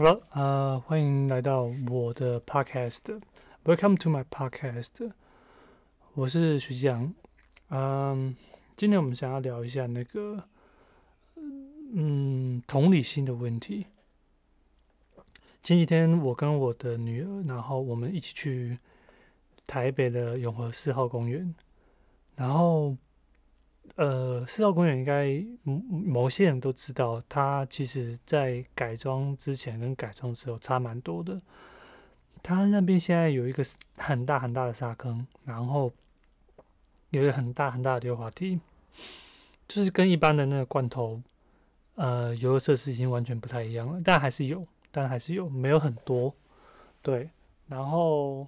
[0.00, 3.20] 好了，呃，欢迎来到我的 podcast。
[3.66, 5.12] Welcome to my podcast。
[6.14, 7.12] 我是徐继阳。
[7.68, 8.34] 嗯，
[8.78, 10.42] 今天我们想要聊一下那个，
[11.36, 13.88] 嗯，同理心的问题。
[15.62, 18.78] 前几天我跟我的女儿，然后我们一起去
[19.66, 21.54] 台北的永和四号公园，
[22.36, 22.96] 然后。
[23.96, 31.38] 呃，四号公园应该某些人都知道，它其实在改装之前跟改装之后差蛮多的。
[32.42, 33.62] 它那边现在有一个
[33.96, 35.92] 很大很大的沙坑，然后
[37.10, 38.58] 有一个很大很大的溜滑梯，
[39.68, 41.20] 就是跟一般的那个罐头
[41.96, 46.34] 呃游乐设施已经完全不太一样了，但还是有，但还是有，没有很多。
[47.02, 47.28] 对，
[47.66, 48.46] 然后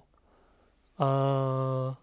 [0.95, 1.95] 呃。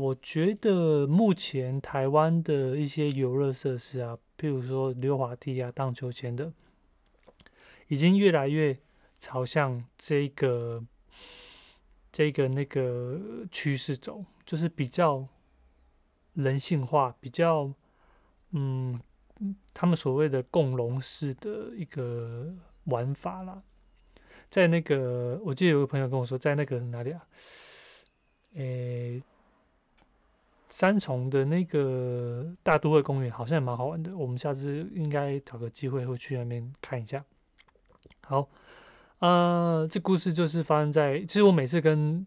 [0.00, 6.50] 我觉得目前台湾的一些游乐设施啊，譬如说溜滑梯啊、荡秋千的，
[7.88, 8.78] 已经越来越
[9.18, 10.82] 朝向这个、
[12.10, 15.28] 这个那个趋势走，就是比较
[16.32, 17.70] 人性化，比较
[18.52, 18.98] 嗯，
[19.74, 23.62] 他们所谓的共融式的一个玩法啦。
[24.48, 27.28] 在那个，我记得有个朋友跟我说，在那个哪里啊？
[28.54, 29.22] 诶。
[30.70, 37.24] 三重的那个大都会公园好像也蛮好玩的，我们下次应该找个机会会去那边看一下。
[38.22, 38.48] 好，
[39.18, 42.24] 呃，这故事就是发生在，其实我每次跟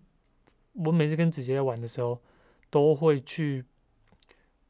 [0.74, 2.20] 我每次跟子杰玩的时候，
[2.70, 3.64] 都会去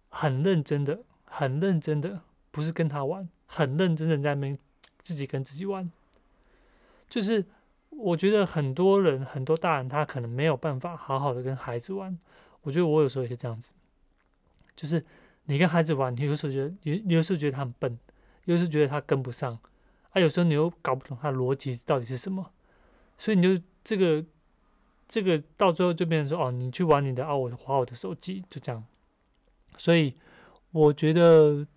[0.10, 2.22] 很认真的、很认真的，
[2.52, 4.58] 不是跟他玩，很认真的在那边
[5.02, 5.92] 自己跟自己玩。
[7.10, 7.44] 就是
[7.90, 12.18] 我觉得很多人、很多大人他可能没有办法好好的跟孩子玩。
[12.64, 13.70] 我觉得我有时候也是这样子，
[14.76, 15.06] 就是
[15.46, 18.00] 你跟孩子玩，你有时候觉得，有有时候觉得他很笨，
[18.46, 19.60] 有时候觉得他跟不上，
[20.12, 22.52] 啊，有时候你又搞不懂他的逻辑到底是什么，
[23.18, 24.26] 所以你就这个
[25.08, 28.84] 这个到最后就变成说，哦，你去玩你的，啊，我划我的手机，就这样。
[29.78, 30.16] 所以
[30.72, 31.68] 我觉得，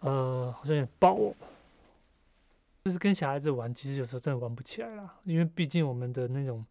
[0.00, 1.16] 呃，好像有点爆，
[2.84, 6.66] 就是跟小孩子玩，其实有时候真的玩不起来啦，因为毕竟我们的那种。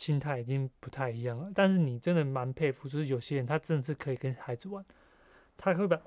[0.00, 4.82] 心态已经不太一样了，但是你真的蛮佩服，就是有些人他真的是可以跟孩子玩，
[5.58, 6.00] 他会把，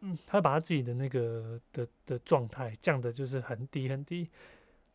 [0.00, 4.28] 嗯，他把他自己的那个的的状态降的，就是很低很低，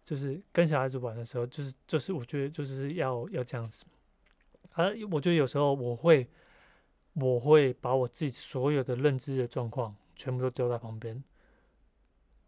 [0.06, 3.86] 就是跟小孩子玩的时候，就是就是我觉得就是要要这样子，
[4.74, 6.30] 啊，我觉得有时候我会
[7.13, 11.24] 我会把我自己所有的认知的状况全部都丢在旁边，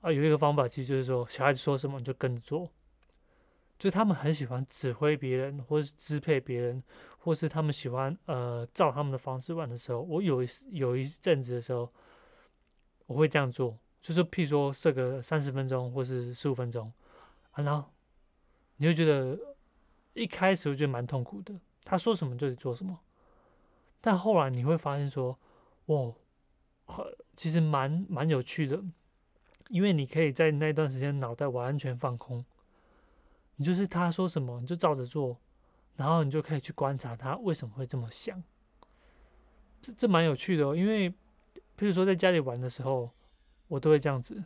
[0.01, 2.69] 啊，有一个方法其实就是说，小孩子说什么你就跟着做。
[3.77, 6.81] 就他们很喜欢指挥别人，或是支配别人，
[7.17, 11.91] 或是他们喜欢呃照他们的方式玩的时候，我有一有一阵子的时候，
[13.05, 16.91] 我会这样做，就是譬如说设个三十分钟或是十五分钟
[17.51, 17.91] 啊，然后
[18.77, 19.37] 你会觉得
[20.13, 21.53] 一开始我觉得蛮痛苦的，
[21.83, 22.97] 他说什么就得做什么，
[23.99, 25.37] 但后来你会发现说，
[25.87, 26.13] 哇，
[27.35, 28.81] 其实蛮蛮有趣的，
[29.67, 32.45] 因为你可以在那段时间脑袋完全放空。
[33.55, 35.39] 你就是他说什么你就照着做，
[35.95, 38.41] 然后你就可以去观察他为什么会这么想。
[39.81, 41.09] 这这蛮有趣的哦，因为
[41.77, 43.11] 譬如说在家里玩的时候，
[43.67, 44.43] 我都会这样子，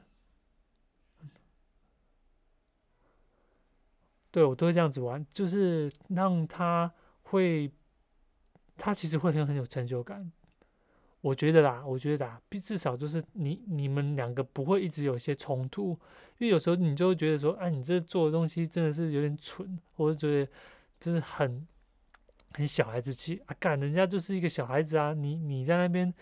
[4.32, 6.92] 对我都会这样子玩，就是让他
[7.24, 7.72] 会，
[8.78, 10.32] 他其实会很很有成就感。
[11.22, 15.90] 我觉得啦，我觉得啦，至少就是你你们两个不会一直有一些冲突，
[16.38, 20.52] 因为有时候你就会觉得说，哎，你这做的东西真的是有点蠢，或者觉得
[20.98, 21.68] 就是很
[22.54, 23.42] 很小孩子气。
[23.48, 26.14] 啊，干人家就是一个小孩子啊，你你在那边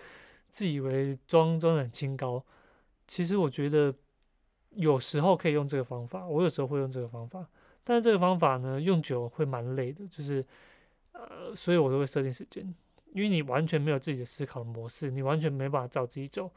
[0.50, 2.44] 自以为装装的很清高，
[3.08, 3.94] 其实我觉得
[4.72, 7.48] 有时候可以用这个方法，我有时候会用这个方法，
[7.84, 10.44] 但是这个方法呢，用久会蛮累的，就是
[11.12, 12.74] 呃，所以我都会设定时间。
[13.18, 16.48] 因为你完全没有自己的思考模式，你完全没办法照自己走。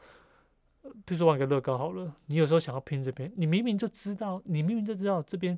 [1.05, 5.57] 比如说玩个乐高好了，你有时候想要拼这边，你明明就知道，你明明就知道这边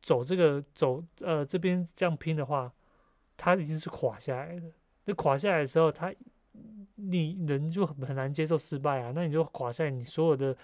[0.00, 2.72] 走这个走呃这边这样拼的话，
[3.36, 4.70] 它已经是垮下来的。
[5.06, 6.14] 那垮下来的时候，它
[6.94, 9.10] 你人就很很难接受失败啊。
[9.12, 10.56] 那你就垮下来，你所有的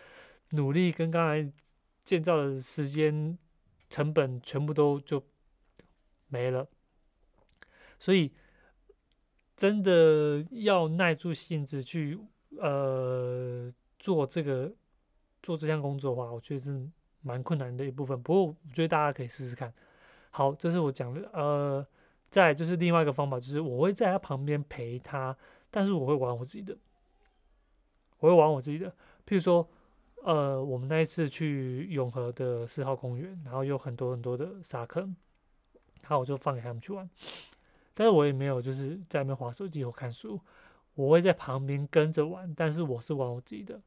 [0.50, 1.53] 努力跟刚才
[2.05, 3.37] 建造的时间
[3.88, 5.20] 成本全部都就
[6.29, 6.69] 没了。
[7.99, 8.32] 所以。
[9.61, 12.19] 真的要耐住性子去
[12.57, 14.73] 呃做这个
[15.43, 16.89] 做这项工作的话，我觉得是
[17.21, 18.23] 蛮困难的一部分。
[18.23, 19.71] 不过我觉得大家可以试试看。
[20.31, 21.29] 好，这是我讲的。
[21.35, 21.87] 呃，
[22.31, 25.37] 再就是另外一个方法，就是我会在他旁边陪他，
[25.71, 26.75] 但是我会玩我自己的，
[28.21, 28.89] 我会玩我自己的。
[29.27, 29.69] 譬如说，
[30.23, 35.15] 呃，我们那一次去永和的四号公园，然后有很多很多的沙坑，
[36.01, 37.11] 然后我就放给他们去玩，
[37.94, 40.40] 但是我也没有就是在那边划手机或看书，
[40.94, 43.81] 我会在旁边跟着玩，但是我是玩我自己的，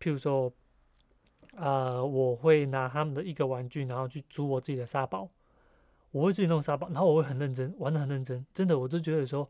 [0.00, 0.52] 譬如说，
[1.54, 5.28] 呃，我会拿他们的一个玩具，然后去组我自己的沙包，
[6.10, 9.48] 我会自己弄沙包，然后我会很认真玩的很认真，真的，我都觉得说，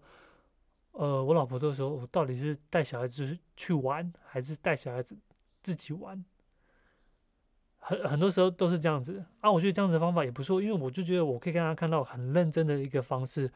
[0.92, 5.16] 呃，我老婆都说我到底是带小孩子去玩，还是带小孩子。
[5.62, 6.24] 自己玩，
[7.88, 9.50] 很很多时候都是这样子啊。
[9.50, 13.48] 我觉得这样子的方法也不错，因为我就觉得我可以跟他看到很认真的一个方式，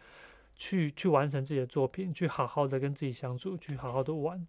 [0.55, 4.47] 去去完成自己的作品，去好好的跟自己相处，去好好的玩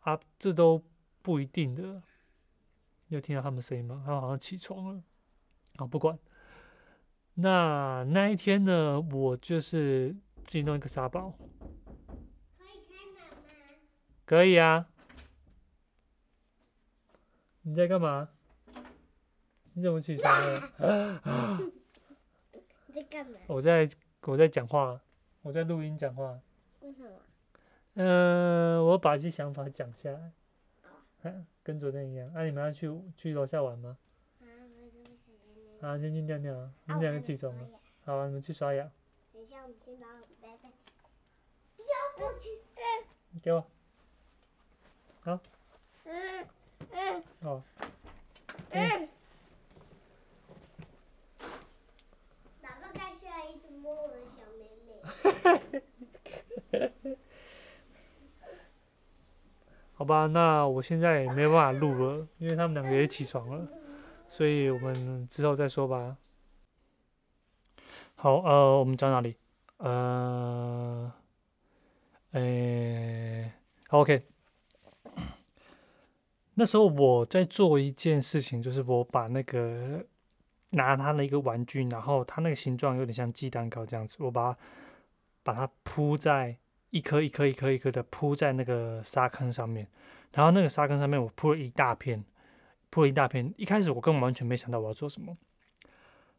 [0.00, 0.18] 啊。
[0.40, 0.82] 这都
[1.22, 2.02] 不一定的。
[3.06, 4.02] 你有听到他们声音吗？
[4.04, 5.02] 他们好像起床了。
[5.76, 6.18] 好，不管。
[7.34, 11.32] 那那一天呢，我就是自己弄一个沙包。
[12.58, 13.38] 可以开门吗？
[14.24, 14.88] 可以啊。
[17.62, 18.30] 你在干嘛？
[19.74, 20.72] 你怎么起床了？
[22.86, 23.38] 你在干嘛？
[23.46, 23.88] 我在
[24.22, 25.00] 我在讲话，
[25.42, 26.40] 我在录音讲话。
[26.80, 27.08] 为什么？
[27.94, 30.32] 嗯，我把一些想法讲下来。
[31.62, 32.30] 跟昨天一样。
[32.34, 33.96] 那你们要去去楼下玩吗？
[35.80, 36.70] 啊，先去尿尿。
[36.86, 37.68] 你们两个起床了。
[38.04, 38.90] 好，你们去刷牙。
[39.32, 40.06] 等一下，我们先把
[40.40, 40.70] 拜拜。
[41.78, 42.48] 要过去。
[43.42, 43.64] 给我。
[45.20, 45.38] 好。
[46.04, 46.46] 嗯。
[46.92, 47.62] 嗯，哦，
[48.70, 49.08] 嗯，
[52.60, 54.90] 爸爸该需要一直摸我的小妹妹。
[59.94, 63.68] 好吧，那我现在也没办法录了，因为他们两个也起床了，
[64.28, 66.16] 所以我们之后再说吧。
[68.14, 69.36] 好，呃，我们讲哪里？
[69.76, 71.12] 呃，
[72.32, 73.52] 诶
[73.88, 74.22] ，OK。
[76.54, 80.04] 那时候我在做一件事情，就是我把那个
[80.70, 84.58] 拿他的一个玩具，然后它那个形状有点像鸡蛋糕这样子，我把它
[85.42, 86.56] 把它铺在
[86.90, 89.86] 一颗一颗一颗一颗的铺在那个沙坑上面，
[90.32, 92.24] 然后那个沙坑上面我铺了一大片，
[92.90, 93.52] 铺了一大片。
[93.56, 95.36] 一开始我根本完全没想到我要做什么，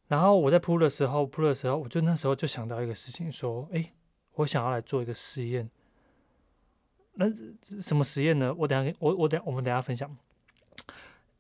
[0.07, 3.92] 然后我在铺的时候，铺的时候，我就那时候就想到一个事情，说，哎，
[4.33, 5.69] 我想要来做一个实验。
[7.13, 7.25] 那
[7.81, 8.53] 什么实验呢？
[8.57, 10.15] 我等下我我等我们等下分享。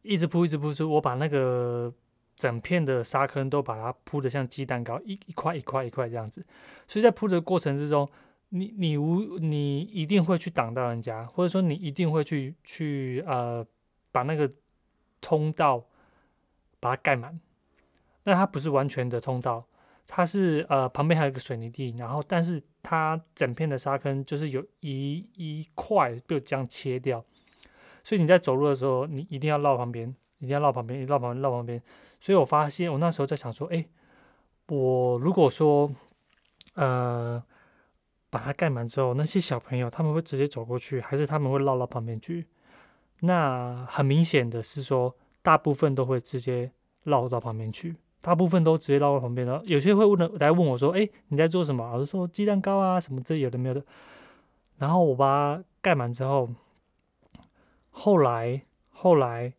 [0.01, 1.93] 一直铺一直铺出，我把那个
[2.35, 6.45] 整片的沙坑都把它铺的像鸡蛋糕，一一块一块一块这样子。
[6.87, 8.09] 所以在铺的过程之中，
[8.49, 13.65] 你你无你一定会去挡到人家，或者说你一定会去去呃
[14.11, 14.51] 把那个
[15.21, 15.85] 通道
[16.79, 17.39] 把它盖满。
[18.23, 19.65] 那它不是完全的通道。
[20.07, 27.23] 它是呃旁边还有一个水泥地，然后但是它整片的沙坑就是有一一块被这样切掉，
[28.03, 31.81] 所以你在走路的时候，你一定要绕旁边，一定要绕旁边，绕旁边，绕旁边。
[32.21, 33.85] 所以我发现我那时候在想说，哎，
[34.67, 35.91] 我如果说
[36.75, 37.43] 呃
[38.29, 42.45] 把它盖满之后，那些小朋友他们会直接走过去，还是他们会绕到旁边去？
[43.21, 46.71] 那很明显的是说，大部分都会直接
[47.03, 47.95] 绕到旁边去。
[48.21, 53.83] 大部分都直接绕到旁边了，有些会问的来问我说：“哎，你在做什么？”我就说：“鸡蛋糕啊，什么这有的没有的。”
[54.77, 55.25] 然后我把
[55.57, 56.47] 它盖满之后，
[57.89, 59.53] 后来后来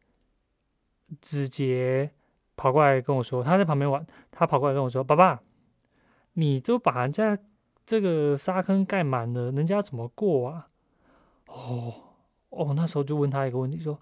[1.21, 2.13] 子杰
[2.63, 5.43] 跑过来跟我说，他在旁边玩，他跑过来跟我说：“爸爸，
[6.35, 7.37] 你都把人家
[7.85, 10.69] 这个沙坑盖满了，人家怎么过啊？”
[11.51, 11.93] 哦
[12.51, 13.99] 哦，那时候就问他一个问题说：“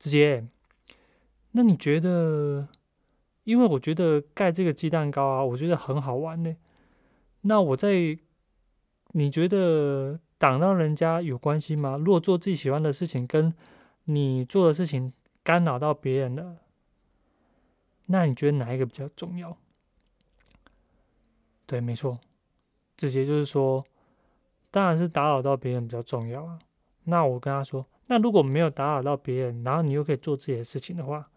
[0.00, 0.44] 子杰，
[1.52, 2.66] 那你觉得？”
[3.44, 6.56] 因为我觉得盖这个鸡蛋糕啊，我觉得很好玩呢。
[7.42, 8.18] 那我在，
[9.12, 11.96] 你觉得挡到人家有关系吗？
[11.96, 13.54] 如果做自己喜欢的事情，跟
[14.06, 15.12] 你做的事情
[15.44, 16.56] 干扰到别人了，
[18.12, 19.56] 那你觉得哪一个比较重要？
[21.64, 22.18] 对，没错，
[22.96, 23.84] 直接就是说，
[24.72, 26.58] 当然是打扰到别人比较重要啊。
[27.04, 31.30] 那我跟他说，那如果没有打扰到别人，然后你又可以做自己的事情的话。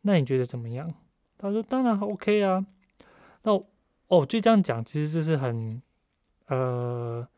[0.00, 0.92] 那你觉得怎么样？
[1.36, 2.64] 他说：“当然 OK 啊。”
[3.44, 3.52] 那
[4.08, 5.80] 哦，就这样讲，其实这是很
[6.46, 7.28] 呃，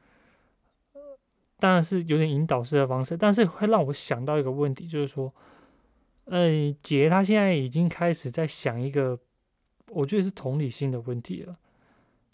[1.59, 5.33] 当然是有点引导式的方式，但是会让我想到一个问题，就是说，
[6.25, 9.19] 呃，杰他现在已经开始在想一个，
[9.89, 11.57] 我觉得是同理心的问题了。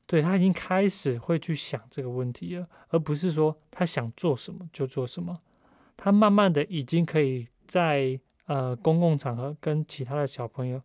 [0.07, 5.41] 对他已经开始会去想这个问题了，而不是说他想做什么就做什么，
[5.97, 8.21] 他慢慢的已经可以在。
[8.47, 10.83] 呃，公共场合跟其他的小朋友，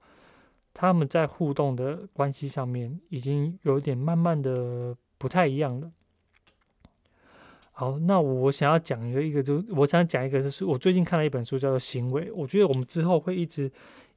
[0.72, 5.92] 他们在互动的关系上面，已经有点慢慢的不太一样了。
[7.78, 12.30] 好，那我想要讲一个一个，就我想讲一个，就是我最近看了一本书，叫做《行为》。
[12.34, 13.70] 我觉得我们之后会一直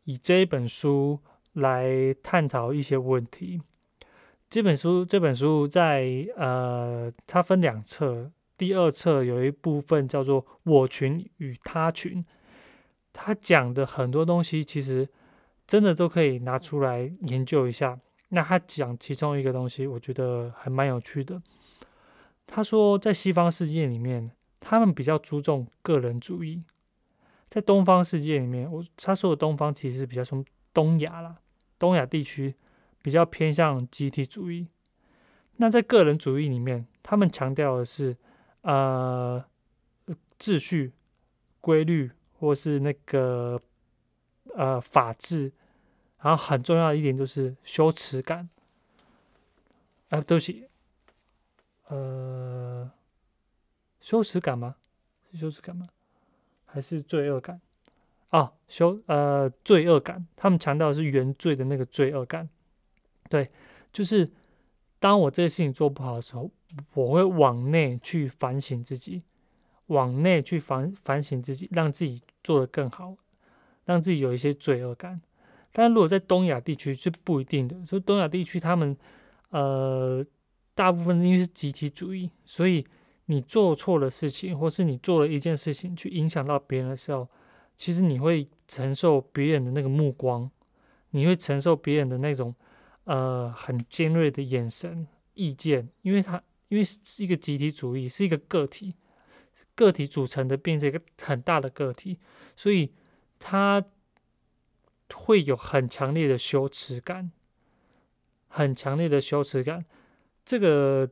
[0.05, 1.19] 以这一本书
[1.55, 3.61] 来探讨一些问题。
[4.49, 12.25] 这本书这本书在呃，它分两册，第二册有一部分叫做“我群与他群”，
[13.13, 15.09] 它讲的很多东西其实
[15.67, 17.99] 真的都可以拿出来研究一下。
[18.29, 21.43] 那他讲其中一个东西，我觉得还蛮有趣的。
[22.51, 26.63] 他说，在西方世界里面，他们比较注重个人主义；
[27.51, 31.37] 在东方世界里面，我他说的东方其实是比较从东亚啦，
[31.79, 32.55] 东亚地区
[33.03, 34.67] 比较偏向集体主义。
[35.59, 38.17] 那在个人主义里面，他们强调的是
[38.63, 39.45] 呃
[40.39, 40.93] 秩序、
[41.61, 43.61] 规律，或是那个
[44.55, 45.53] 呃法治，
[46.23, 48.49] 然后很重要的一点就是羞耻感。
[50.09, 50.68] 啊，对不起。
[51.89, 52.91] 呃，
[54.01, 54.77] 羞耻感吗？
[55.31, 55.89] 是羞耻感吗？
[56.67, 57.61] 还是罪恶感？
[58.29, 60.27] 啊，羞呃罪恶感。
[60.37, 62.47] 他们强调的是原罪的那个罪恶感。
[63.31, 63.51] 对，
[63.91, 64.31] 就是
[64.99, 66.51] 当我这些事情做不好的时候，
[66.93, 69.23] 我会往内去反省自己，
[69.87, 73.17] 往内去反反省自己，让自己做得更好，
[73.87, 75.23] 让自己有一些罪恶感。
[75.73, 78.95] 但如果在东亚地区是不一定的，所以东亚地区他们
[79.49, 80.23] 呃。
[80.79, 82.87] 大部分因为是集体主义，所以
[83.25, 87.29] 你做错了事情，或是你做了一件事情去影响到别人的时候，
[87.77, 90.49] 其实你会承受别人的那个目光，
[91.11, 92.55] 你会承受别人的那种
[93.03, 95.05] 呃很尖锐的眼神、
[95.35, 98.95] 意见，因为他因为是一个集体主义，是一个个体，
[99.75, 102.21] 个体组成的变成一个很大的个体，
[102.55, 102.93] 所以
[103.41, 103.85] 他
[105.13, 107.33] 会有很强烈的羞耻感，
[108.47, 109.85] 很强烈的羞耻感。
[110.49, 111.07] 这个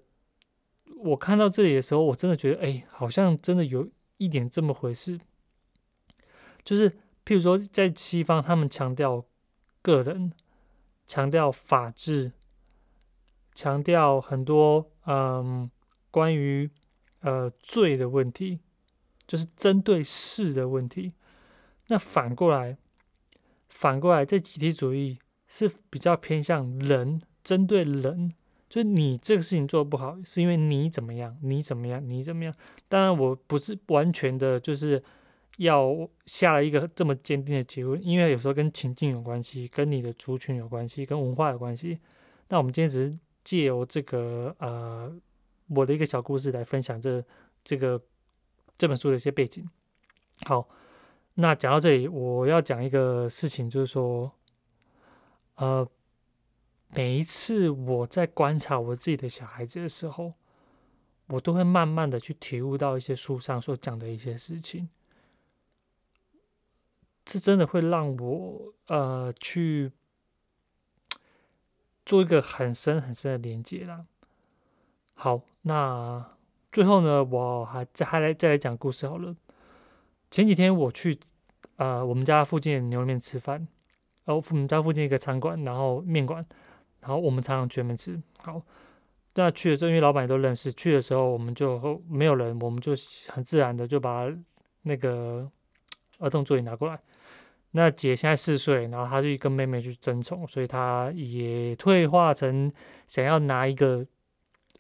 [0.97, 5.21] 我看到这里的时候，我真的觉得，哎，好像真的有一点这么回事。
[6.65, 6.91] 就是，
[7.23, 9.27] 譬如说，在西方，他们强调
[9.83, 10.33] 个人，
[11.07, 12.33] 强调法治，
[13.55, 15.71] 强调很多，嗯，
[16.11, 16.71] 关于
[17.21, 18.61] 呃罪的问题，
[19.27, 21.13] 就是针对事的问题。
[21.89, 22.79] 那反过来，
[23.69, 28.33] 反过来，在集体主义是比较偏向人，针对人。
[28.69, 31.37] 就你这个事情做的不好，是因为你怎么样？
[31.41, 32.03] 你怎么样？
[32.11, 32.53] 你怎么样？
[32.89, 35.01] 当然，我不是完全的，就是
[35.59, 41.99] 要下了一个这么坚定的结论，因为有时候跟情境有关系，跟你的族群有关系，跟文化有关系。
[42.49, 45.15] 那我们今天只是借由这个呃
[45.69, 47.25] 我的一个小故事来分享这
[47.63, 48.01] 这个
[48.77, 49.65] 这本书的一些背景。
[50.45, 50.69] 好，
[51.35, 54.33] 那讲到这里，我要讲一个事情，就是说，
[55.55, 55.89] 呃。
[56.89, 60.33] 每一次我在观察我自己的小孩子的时候，
[61.27, 64.89] 我都会慢慢的去体悟到一些书上所讲的一些事情，
[67.25, 69.91] 这真的会让我呃去
[72.07, 74.07] 做一个很深很深的连接啦。
[75.15, 76.25] 好，那
[76.73, 79.37] 最后呢，我还再还来再来讲故事好了。
[80.31, 81.19] 前几天我去
[81.77, 83.67] 呃我们家附近牛肉面吃饭，
[84.25, 86.47] 哦，我们家附近一个餐馆，然后面馆。
[87.07, 88.21] 然后我们常常去那边吃。
[88.39, 88.61] 好，
[89.35, 92.93] 那去的时候，因为老板也都认识，去的时候我们就没有人，我们就
[93.29, 94.27] 很自然的就把
[94.83, 95.49] 那个
[96.19, 96.99] 儿童座椅拿过来。
[97.71, 102.73] 那姐现在四岁，然后她就跟妹妹去争宠，所以她也退化成
[103.07, 104.05] 想要拿一个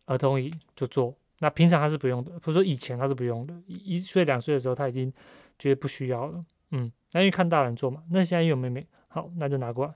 [0.06, 1.14] 儿童椅就坐。
[1.38, 5.12] 那平常她是不用的，不是说以前她是不用的，一岁两岁的时候她已经
[5.58, 6.44] 觉得不需要了。
[6.70, 8.02] 嗯，那因为看大人坐嘛。
[8.10, 9.94] 那现在又有妹妹，好，那就拿过来。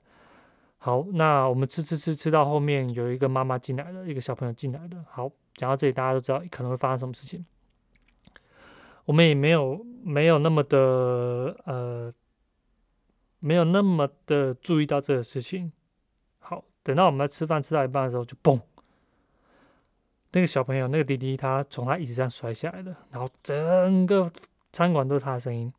[0.83, 5.05] 好，那我们吃吃吃吃到后面有一个妈妈进来了，一个小朋友进来了。
[5.11, 7.45] 好，讲到这里，大家都知道可能会发生什么事情。
[9.05, 12.11] 我们也没有没有那么的呃，
[13.41, 15.71] 没有那么的注意到这个事情。
[16.39, 18.59] 好，等到我们在吃饭吃到一半的时候，就嘣，
[20.33, 24.27] 那个小朋友那个弟弟他从他椅子上摔下来了，然后整个
[24.73, 25.71] 餐馆都是他的声音。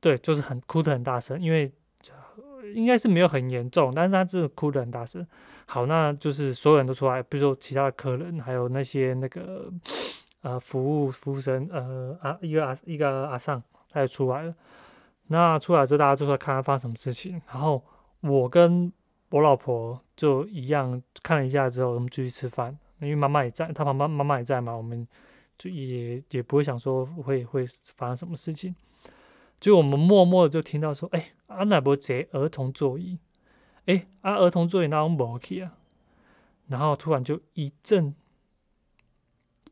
[0.00, 1.72] 对，就是很哭的很大声，因为。
[2.74, 5.26] 应该是没有很严重，但是他真的哭得很大声。
[5.66, 9.72] 好，那就是所有人都出来，比如说其他的客人，还有那些那个
[10.42, 14.54] 呃服务服务生，呃啊一个阿一个阿尚，他也出来了。
[15.28, 17.42] 那出来之后，大家就说看他发生什么事情。
[17.48, 17.82] 然后
[18.20, 18.92] 我跟
[19.30, 25.06] 我老婆就一样看了一下之后，我们继续吃饭，因为妈妈也在，他旁边妈妈也在嘛，我们
[25.58, 28.72] 就也也不会想说会会发生什么事情。
[29.58, 33.18] 就我们默默的就听到说，哎，啊那伯坐儿童座椅，
[33.86, 35.76] 哎，啊，儿童座椅那种无去啊，
[36.66, 38.14] 然后突然就一阵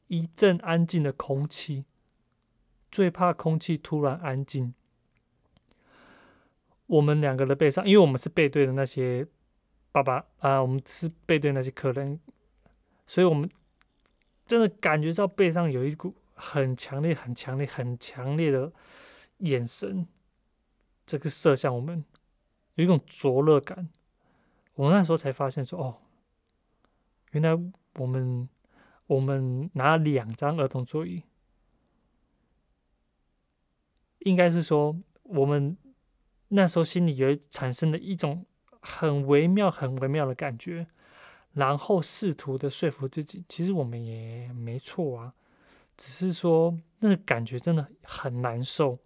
[0.09, 1.85] 一阵安静的空气，
[2.91, 4.75] 最怕空气突然安静。
[6.87, 9.27] 我们两个的背上，因为我们是背对的那些
[9.91, 12.21] 爸爸啊，我们是背对那些客人，
[13.07, 13.51] 所以我们
[14.47, 18.71] 真的感觉到背上有一股很强烈、很强烈、很强烈的
[19.39, 20.07] 眼神，
[21.07, 22.05] 这个射向我们，
[22.75, 23.89] 有一种灼热感。
[24.75, 25.97] 我那时候才发现说，哦，
[27.33, 27.51] 原来
[27.95, 28.49] 我们
[29.07, 31.23] 我们拿两张儿童座椅，
[34.21, 35.77] 应该是说我们。
[36.49, 38.45] 那时候心里有产生了一种
[38.81, 40.87] 很微妙、很微妙的感觉，
[41.53, 45.35] 然后试图的说服自己，其实我们也没错啊，
[45.97, 48.97] 只是说那个感觉真的很难受，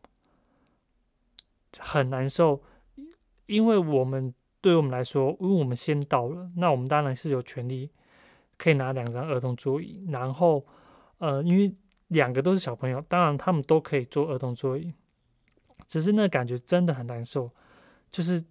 [1.79, 2.63] 很难受，
[3.47, 7.91] 因为我们对我们来说，因为我们先到了，那我们当然是有权利
[8.57, 10.67] 可以拿两张儿童座椅，然后
[11.19, 11.75] 呃，因为
[12.09, 14.93] 两个都是小朋友，当然他们都可以坐儿童座椅。
[15.87, 17.51] 只是那感觉真的很难受，
[18.11, 18.45] 就是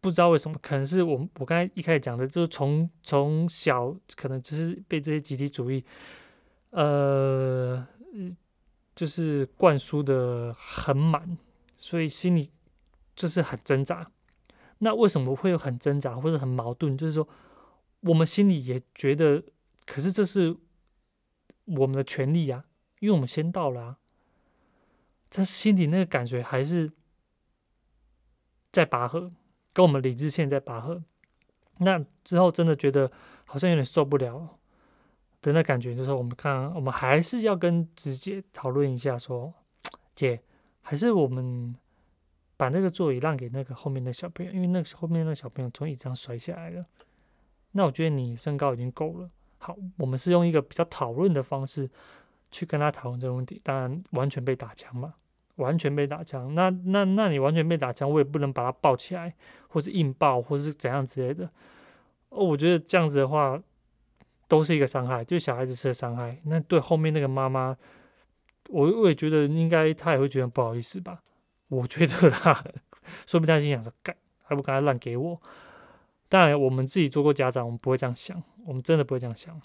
[0.00, 5.84] 不知道为什么，可能是我我刚才一开始讲的，就是从从小可能只是被这些集体主义，
[6.70, 7.84] 呃，
[8.94, 11.36] 就是灌输的很满，
[11.82, 12.52] 所以心里
[13.16, 14.08] 就是很挣扎。
[14.78, 16.96] 那为什么会有很挣扎或者很矛盾？
[16.96, 17.28] 就是说，
[18.02, 19.42] 我们心里也觉得，
[19.84, 20.56] 可是这是
[21.64, 22.64] 我们的权利呀，
[23.00, 23.98] 因为我们先到了啊。
[25.28, 26.92] 他心里那个感觉还是
[28.70, 29.32] 在拔河，
[29.72, 31.02] 跟我们理智线在拔河。
[31.78, 33.10] 那之后真的觉得
[33.44, 34.56] 好像有点受不了
[35.40, 39.52] 的那感觉，就是我们看，我们还是要跟直接讨论一下，说
[40.14, 40.40] 姐，
[40.82, 41.74] 还是我们
[42.56, 46.84] 把那个座椅让给那个后面的小朋友，因为那个后面那个小朋友从椅子上摔下来了。
[47.72, 49.30] 那我觉得你身高已经够了。
[49.58, 51.88] 好，我们是用一个比较讨论的方式
[52.50, 55.14] 去跟他讨论这个问题，当然完全被打枪嘛。
[55.56, 59.32] 完全被打枪，那那那你完全被打枪，我也不能把他抱起来，
[59.68, 61.44] 或是硬抱，或是怎样之类的。
[62.30, 63.62] 哦，我觉得这样子的话，
[64.48, 66.40] 都是一个伤害，对小孩子是伤害。
[66.44, 67.76] 那对后面那个妈妈，
[68.72, 71.22] 我我也觉得应该他也会觉得不好意思吧？
[71.68, 72.64] 我觉得啦，
[73.26, 75.40] 说不定他心想说，干还不赶快让给我？
[76.28, 79.60] 当然，我们自己做过家长，我们不会这样想，我们真的不会这样想。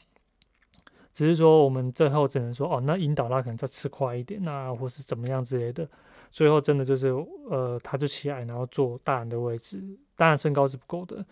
[1.13, 5.87] 只是说，我们最后只能说，哦，那引导他可能再吃快一点，那或是怎么样之类的。
[6.29, 7.07] 最后真的就是，
[7.49, 9.81] 呃，他就起来，然后坐大人的位置，
[10.15, 11.25] 当然身高是不够的，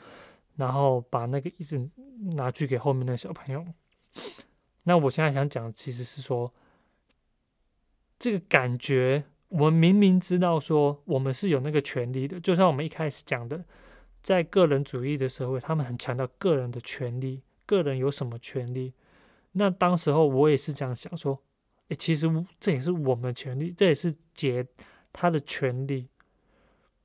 [0.56, 1.90] 然后把那个椅子
[2.36, 3.64] 拿去给后面的小朋友。
[4.86, 6.52] 那我现在想讲，其实是说，
[8.26, 13.64] 这个感觉，我们明明知道说，我们是有那个权利的，就像我们一开始讲的，
[14.24, 18.96] 在个人主义的社会，他们很强调个人的权利，个人有什么权利。
[19.52, 21.40] 那当时候我也是这样想说，
[21.90, 22.28] 诶，其实
[22.60, 24.66] 这也是我们的权利，这也是解
[25.14, 26.08] 他的权利，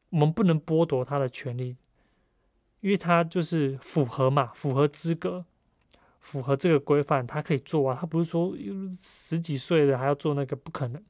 [0.09, 1.77] 我们不能剥夺他的权利，
[2.81, 5.45] 因为他就是符合嘛，符合资格，
[6.21, 8.57] 符合这个规范，他可以做啊，他不是说
[8.99, 11.03] 十几岁的还要做那个，不可能，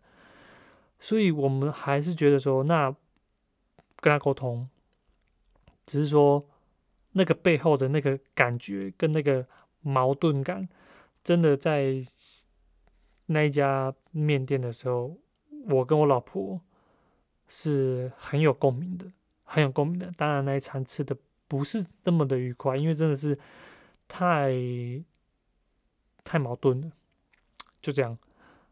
[1.01, 2.95] 所以我们还是觉得说，那
[3.97, 4.69] 跟他沟通，
[5.87, 6.47] 只是说
[7.13, 9.47] 那个背后的那个感觉跟那个
[9.81, 10.69] 矛盾感。
[11.23, 12.03] 真的在
[13.27, 15.19] 那一家面店的时候，
[15.69, 16.59] 我跟我老婆
[17.47, 19.05] 是很有共鸣的，
[19.45, 20.11] 很有共鸣的。
[20.17, 21.15] 当然那一餐吃的
[21.47, 23.39] 不是那么的愉快，因为真的是
[24.09, 24.55] 太
[26.25, 26.91] 太矛盾了。
[27.83, 28.19] 就这样，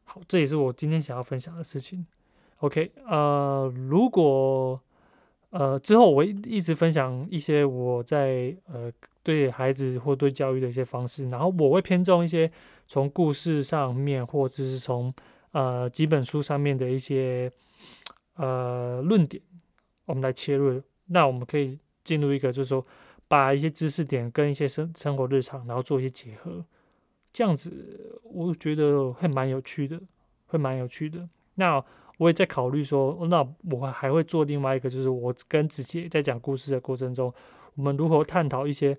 [0.05, 2.07] 好，这也是我今天想要分享的事情。
[2.59, 4.81] OK，呃，如果
[5.51, 8.93] 呃之后我会一直分享一些我在呃。
[9.21, 12.51] 对孩子或对教育的一些方式，然后我会偏重一些
[12.87, 15.13] 从故事上面，或者是从
[15.53, 17.53] 呃几本书上面的一些
[18.37, 19.43] 呃论点，
[20.07, 20.81] 我们来切入。
[21.09, 22.83] 那我们可以进入一个，就是说
[23.27, 26.65] 把一些知识点跟一些生生活日常，然后做一些结合，
[27.31, 30.01] 这样子我觉得会蛮有趣的，
[30.47, 31.29] 会蛮有趣的。
[31.57, 31.85] 那
[32.19, 37.33] 我也在考虑说，那我还会做另外一个，就是我跟子杰在讲故事的过程中，
[37.75, 38.97] 我们如何探讨一些。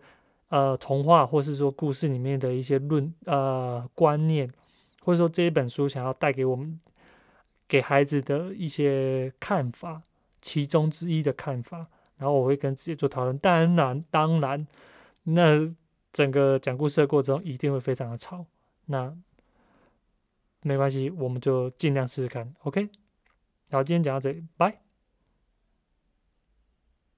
[0.52, 4.52] 呃，童话或是说故事里面的一些论呃观念，
[5.04, 6.80] 或者说这一本书想要带给我们
[7.68, 10.02] 给孩子的一些看法，
[10.42, 11.86] 其中之一的看法，
[12.18, 13.38] 然后我会跟自己做讨论。
[13.38, 14.66] 当然，当然，
[15.22, 15.72] 那
[16.12, 18.44] 整个讲故事的过程中一定会非常的吵，
[18.88, 19.16] 那
[20.64, 22.90] 没关系，我们就尽量试试看，OK。
[23.72, 24.82] 好，今天讲到这里，拜。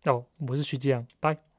[0.03, 1.50] 哦，我是徐继阳，拜。